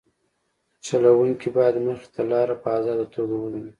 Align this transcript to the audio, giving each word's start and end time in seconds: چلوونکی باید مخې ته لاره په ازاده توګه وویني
چلوونکی 0.85 1.49
باید 1.55 1.75
مخې 1.85 2.07
ته 2.13 2.21
لاره 2.31 2.55
په 2.61 2.69
ازاده 2.77 3.05
توګه 3.15 3.33
وویني 3.37 3.69